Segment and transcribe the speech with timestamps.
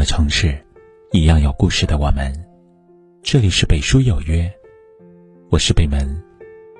[0.00, 0.58] 的城市，
[1.12, 2.32] 一样有故事的我们。
[3.22, 4.50] 这里是北书有约，
[5.50, 6.08] 我是北门，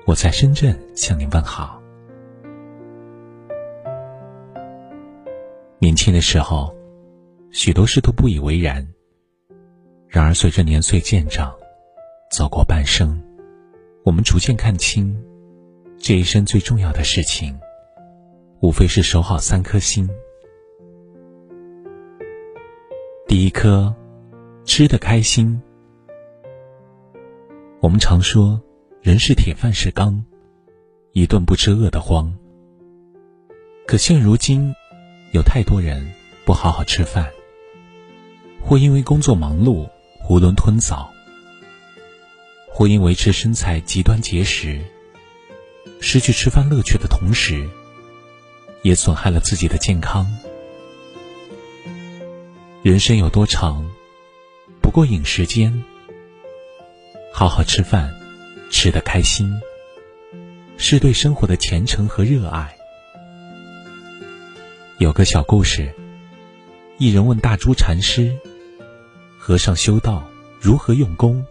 [0.07, 1.79] 我在深圳向您问好。
[5.77, 6.75] 年轻的时候，
[7.51, 8.83] 许多事都不以为然。
[10.07, 11.53] 然而随着年岁渐长，
[12.31, 13.21] 走过半生，
[14.03, 15.15] 我们逐渐看清，
[15.99, 17.55] 这一生最重要的事情，
[18.61, 20.09] 无非是守好三颗心。
[23.31, 23.95] 第一颗，
[24.65, 25.57] 吃得开心。
[27.79, 28.61] 我们常说，
[29.01, 30.21] 人是铁，饭是钢，
[31.13, 32.37] 一顿不吃饿得慌。
[33.87, 34.75] 可现如今，
[35.31, 36.11] 有太多人
[36.43, 37.31] 不好好吃饭，
[38.61, 39.87] 或因为工作忙碌
[40.27, 41.09] 囫囵吞枣，
[42.69, 44.81] 或因维持身材极端节食，
[46.01, 47.65] 失去吃饭乐趣的同时，
[48.81, 50.29] 也损害了自己的健康。
[52.83, 53.87] 人生有多长，
[54.81, 55.83] 不过饮食间。
[57.31, 58.11] 好好吃饭，
[58.71, 59.53] 吃得开心，
[60.77, 62.75] 是对生活的虔诚和热爱。
[64.97, 65.93] 有个小故事，
[66.97, 68.35] 一人问大珠禅师
[69.37, 70.27] ：“和尚修道
[70.59, 71.45] 如何用功？”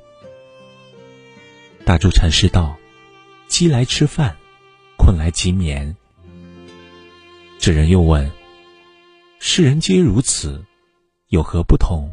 [1.86, 2.76] 大珠禅师道
[3.46, 4.36] ：“饥来吃饭，
[4.98, 5.94] 困来即眠。”
[7.60, 8.28] 这人又问
[9.38, 10.60] ：“世人皆如此。”
[11.30, 12.12] 有何不同？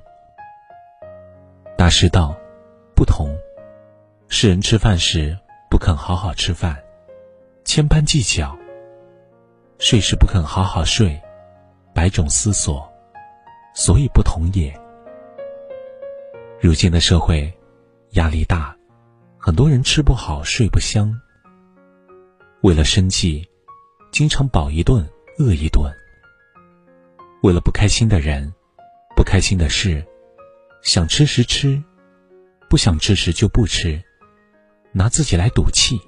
[1.75, 2.37] 大师道
[2.95, 3.35] ：“不同。
[4.27, 5.35] 世人吃饭时
[5.71, 6.77] 不肯好好吃饭，
[7.65, 8.55] 千般计较；
[9.79, 11.19] 睡时不肯好好睡，
[11.95, 12.87] 百种思索，
[13.73, 14.71] 所以不同也。
[16.61, 17.51] 如今的社会
[18.11, 18.77] 压力大，
[19.39, 21.11] 很多人吃不好睡不香，
[22.61, 23.43] 为了生计，
[24.11, 25.03] 经常饱一顿
[25.39, 25.91] 饿一顿。
[27.41, 28.53] 为了不开心的人。”
[29.17, 30.05] 不开心的事，
[30.83, 31.83] 想吃时吃，
[32.69, 33.99] 不想吃时就不吃，
[34.91, 35.99] 拿自己来赌气。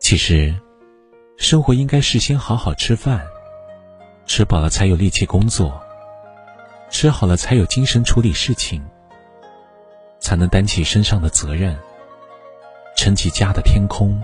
[0.00, 0.52] 其实，
[1.36, 3.24] 生活应该事先好好吃饭，
[4.26, 5.80] 吃饱了才有力气工作，
[6.90, 8.84] 吃好了才有精神处理事情，
[10.18, 11.78] 才能担起身上的责任，
[12.96, 14.20] 撑起家的天空。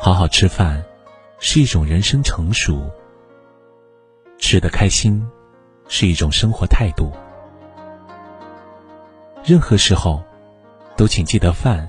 [0.00, 0.82] 好好吃饭，
[1.38, 2.90] 是一种人生成熟。
[4.40, 5.24] 吃得开心，
[5.86, 7.12] 是一种生活态度。
[9.44, 10.20] 任何时候，
[10.96, 11.88] 都请记得饭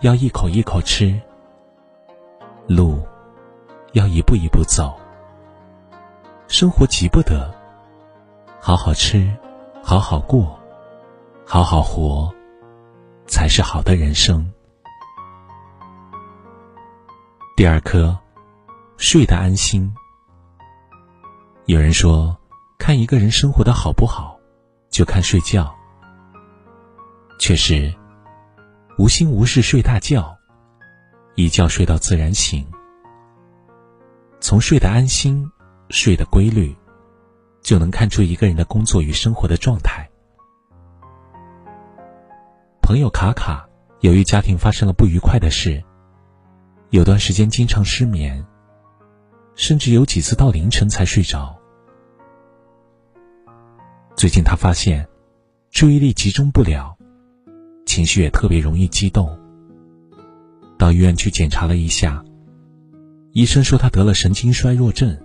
[0.00, 1.18] 要一口一口吃，
[2.66, 3.00] 路
[3.92, 4.98] 要一步一步走。
[6.48, 7.50] 生活急不得，
[8.60, 9.26] 好好吃，
[9.82, 10.58] 好好过，
[11.46, 12.30] 好好活，
[13.26, 14.52] 才是好的人生。
[17.56, 18.14] 第二颗，
[18.98, 19.90] 睡得安心。
[21.66, 22.36] 有人说，
[22.76, 24.36] 看一个人生活的好不好，
[24.90, 25.72] 就看睡觉。
[27.38, 27.94] 确实，
[28.98, 30.36] 无心无事睡大觉，
[31.36, 32.66] 一觉睡到自然醒。
[34.40, 35.48] 从睡得安心、
[35.88, 36.76] 睡得规律，
[37.62, 40.10] 就能看出一个人的工作与生活的状态。
[42.82, 43.64] 朋友卡卡，
[44.00, 45.80] 由于家庭发生了不愉快的事，
[46.90, 48.44] 有段时间经常失眠。
[49.54, 51.56] 甚至有几次到凌晨才睡着。
[54.16, 55.08] 最近他发现，
[55.70, 56.96] 注意力集中不了，
[57.86, 59.38] 情绪也特别容易激动。
[60.78, 62.24] 到医院去检查了一下，
[63.32, 65.16] 医生说他得了神经衰弱症。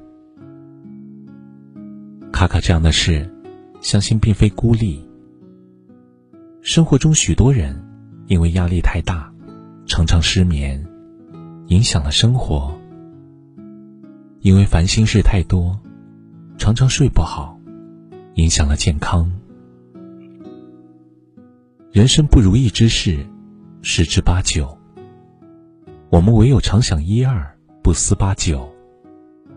[2.32, 3.30] 卡卡这样的事，
[3.82, 5.04] 相信并非孤立。
[6.62, 7.82] 生活中许多人，
[8.28, 9.32] 因为压力太大，
[9.88, 10.86] 常常失眠，
[11.68, 12.78] 影响了生活。
[14.48, 15.78] 因为烦心事太多，
[16.58, 17.60] 常常睡不好，
[18.36, 19.30] 影响了健康。
[21.92, 23.28] 人生不如意之事
[23.82, 24.78] 十之八九，
[26.10, 27.46] 我们唯有常想一二，
[27.84, 28.74] 不思八九，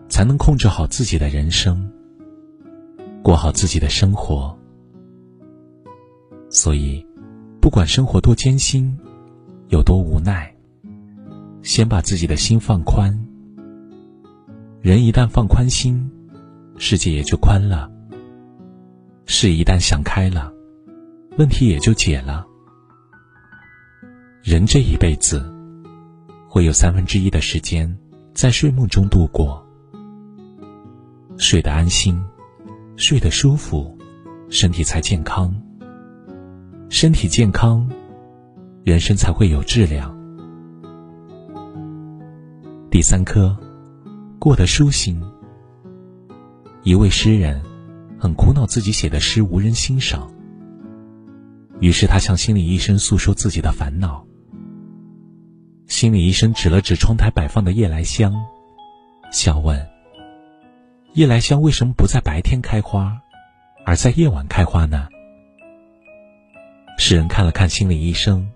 [0.09, 1.89] 才能控制好自己的人生，
[3.23, 4.53] 过好自己的生活。
[6.49, 7.07] 所以，
[7.61, 8.93] 不管生活多艰辛，
[9.69, 10.53] 有多无奈，
[11.63, 13.17] 先把自己的心放宽。
[14.81, 16.09] 人一旦放宽心，
[16.75, 17.87] 世界也就宽了；
[19.27, 20.51] 事一旦想开了，
[21.37, 22.43] 问题也就解了。
[24.41, 25.39] 人这一辈子，
[26.49, 27.95] 会有三分之一的时间
[28.33, 29.63] 在睡梦中度过。
[31.37, 32.19] 睡得安心，
[32.95, 33.95] 睡得舒服，
[34.49, 35.53] 身体才健康。
[36.89, 37.87] 身体健康，
[38.83, 40.11] 人生才会有质量。
[42.89, 43.55] 第三颗。
[44.41, 45.21] 过得舒心。
[46.81, 47.61] 一位诗人
[48.17, 50.33] 很苦恼自己写的诗无人欣赏，
[51.79, 54.25] 于是他向心理医生诉说自己的烦恼。
[55.85, 58.33] 心理医生指了指窗台摆放的夜来香，
[59.31, 59.79] 笑问
[61.13, 63.15] ：“夜来香为什么不在白天开花，
[63.85, 65.07] 而在夜晚开花呢？”
[66.97, 68.49] 诗人看了看心理医生，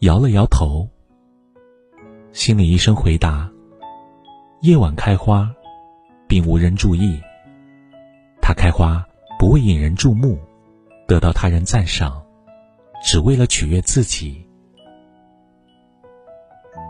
[0.00, 0.88] 摇了摇头。
[2.32, 3.48] 心理医生回答
[4.60, 5.50] ：“夜晚开花，
[6.28, 7.18] 并无人注意。”
[8.42, 9.02] 它开花
[9.38, 10.38] 不为引人注目，
[11.06, 12.22] 得到他人赞赏，
[13.02, 14.46] 只为了取悦自己。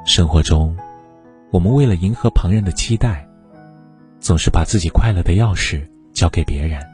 [0.04, 0.76] 生活中，
[1.52, 3.24] 我们为了迎合旁人的期待，
[4.18, 6.84] 总是把自己快乐的钥匙交给别人，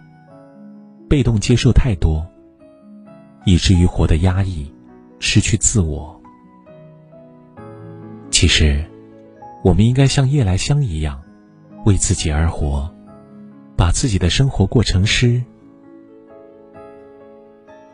[1.08, 2.26] 被动接受太多，
[3.46, 4.70] 以至于活得压抑，
[5.20, 6.20] 失去自我。
[8.30, 8.84] 其实，
[9.66, 11.20] 我们应该像夜来香一样，
[11.86, 12.88] 为自己而活。
[13.76, 15.42] 把自己的生活过成诗，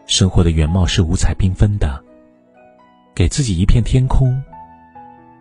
[0.04, 2.04] 生活的原貌是五彩缤纷的。
[3.14, 4.38] 给自己一片天空，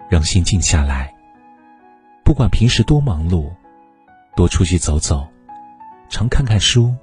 [0.10, 1.13] 让心静下来。
[2.24, 3.51] 不管平时多忙碌，
[4.34, 5.27] 多出去走走，
[6.07, 6.95] 常看看书，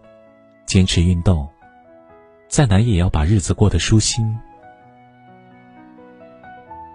[0.64, 1.46] 坚持运动，
[2.48, 4.38] 再难也要把日子过得舒心。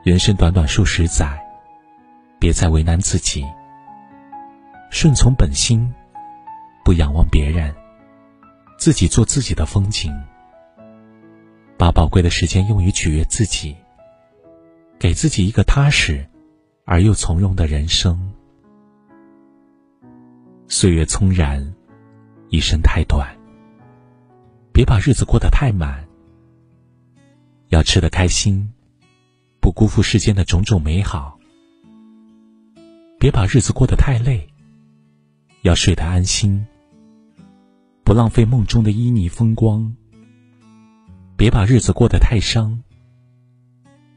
[0.02, 1.40] 人生短短数十载，
[2.44, 3.42] 别再为难自己，
[4.92, 5.90] 顺从本心。
[6.84, 7.74] 不仰望别人，
[8.78, 10.14] 自己做自己的风景。
[11.78, 13.74] 把宝贵的时间用于取悦自己，
[15.00, 16.28] 给自己一个踏实
[16.84, 18.34] 而又从容的人生。
[20.68, 21.74] 岁月匆然，
[22.50, 23.34] 一生太短，
[24.74, 26.06] 别把日子过得太满。
[27.70, 28.70] 要吃得开心，
[29.62, 31.33] 不辜负世间的种种美好。
[33.24, 34.50] 别把日子过得太累，
[35.62, 36.68] 要睡得安心。
[38.04, 39.96] 不浪费梦中的旖旎风光，
[41.38, 42.84] 别把日子过得太伤。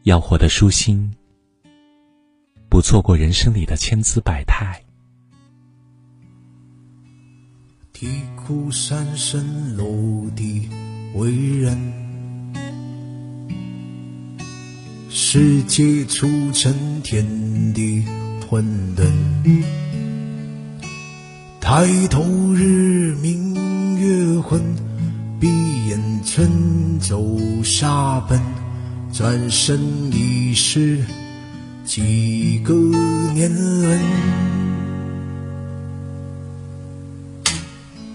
[0.02, 1.14] 要活得舒心，
[2.68, 4.82] 不错过人生里的千姿百态。
[7.92, 10.68] 啼哭山深楼底
[11.14, 11.30] 为
[11.60, 11.78] 人，
[15.08, 18.04] 世界初成天地
[18.48, 18.64] 混
[18.96, 19.04] 沌。
[21.60, 22.22] 抬头
[22.54, 23.56] 日明。
[23.98, 24.60] 月昏，
[25.40, 25.48] 闭
[25.88, 27.26] 眼春走
[27.64, 28.38] 沙奔，
[29.10, 29.80] 转身
[30.12, 31.02] 已是
[31.84, 32.74] 几个
[33.32, 33.50] 年
[33.82, 33.98] 轮。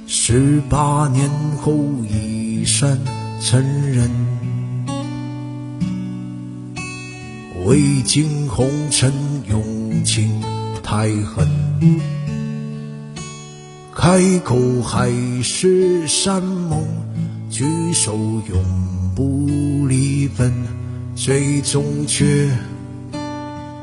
[0.06, 1.74] 十八年后
[2.08, 2.98] 已算
[3.42, 3.60] 成
[3.92, 4.10] 人，
[7.66, 9.12] 未经红尘
[10.04, 10.42] 情
[10.84, 11.48] 太狠。
[13.94, 15.12] 开口海
[15.44, 16.84] 誓山盟，
[17.50, 18.64] 举手永
[19.16, 20.52] 不离分，
[21.16, 22.50] 最终却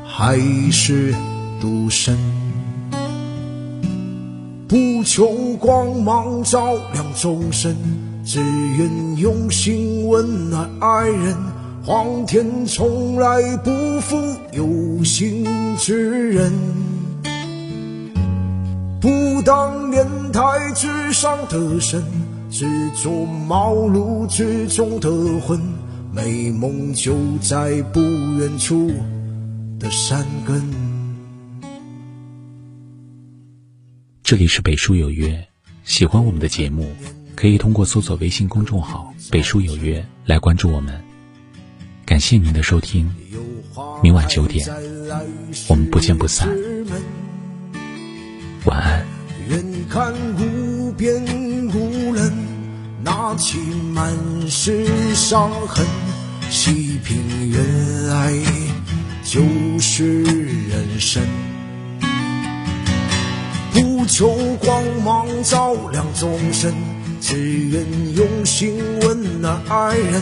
[0.05, 0.37] 还
[0.71, 1.13] 是
[1.61, 2.17] 独身。
[4.67, 7.75] 不求光芒照亮众生，
[8.25, 8.41] 只
[8.77, 11.35] 愿用心温暖爱人。
[11.81, 14.15] 皇天从来不负
[14.51, 14.67] 有
[15.03, 15.45] 心
[15.77, 16.51] 之人。
[19.01, 20.41] 不当莲台
[20.75, 22.03] 之上的神，
[22.51, 22.65] 只
[22.95, 25.59] 做茅庐之中的魂。
[26.11, 28.91] 美梦就在不远处
[29.79, 30.61] 的山根。
[34.23, 35.47] 这里是北书有约，
[35.83, 36.91] 喜欢我们的节目，
[37.35, 41.08] 可以通过搜索微信公众号“北书有约”来关注我们。
[42.09, 43.07] 感谢您的收听，
[44.01, 44.67] 明晚九点，
[45.67, 46.49] 我们不见不散。
[48.65, 49.05] 晚安。
[49.47, 51.23] 远看无边
[51.67, 52.33] 无人，
[53.03, 53.59] 拿起
[53.93, 54.11] 满
[54.49, 55.85] 是伤痕，
[56.49, 58.33] 细品原来
[59.23, 59.43] 就
[59.77, 61.21] 是人生。
[63.71, 66.73] 不求光芒照亮众生，
[67.21, 67.85] 只愿
[68.15, 70.19] 用心温暖爱人。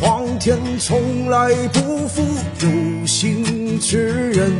[0.00, 2.22] 皇天从来不负
[2.60, 4.52] 有心之人。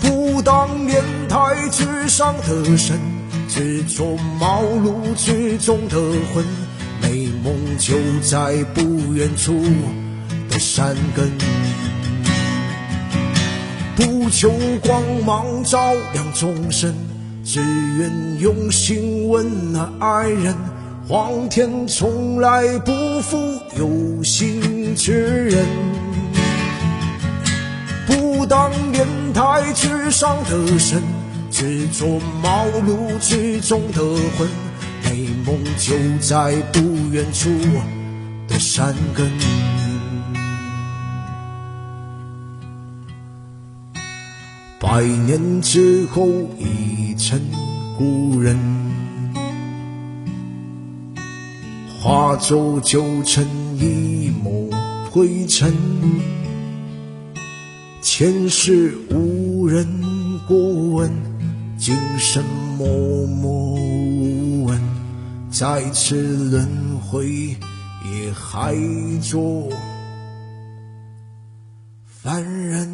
[0.00, 2.98] 不当莲台之上的神，
[3.48, 5.96] 只做茅庐之中的
[6.32, 6.44] 魂。
[7.02, 9.54] 美梦就在不远处
[10.50, 11.30] 的山根。
[13.96, 14.52] 不求
[14.82, 16.94] 光芒照亮众生，
[17.44, 17.60] 只
[17.98, 20.54] 愿用心温暖爱人。
[21.08, 23.36] 皇天从来不负
[23.76, 25.66] 有心之人。
[28.06, 31.02] 不当莲台之上的神，
[31.50, 34.02] 只执着茅庐之中的
[34.36, 34.48] 魂，
[35.04, 36.80] 美梦就在不
[37.12, 37.50] 远处
[38.48, 39.30] 的山根。
[44.80, 46.26] 百年之后
[46.58, 47.38] 已成
[47.98, 48.56] 故人，
[52.02, 54.70] 化作旧尘一抹
[55.10, 55.70] 灰尘，
[58.00, 59.86] 前世无人
[60.48, 61.12] 过问，
[61.76, 62.42] 今生
[62.78, 64.80] 默默无闻，
[65.50, 66.16] 再次
[66.50, 66.66] 轮
[67.00, 68.74] 回也还
[69.20, 69.68] 做
[72.06, 72.89] 凡人。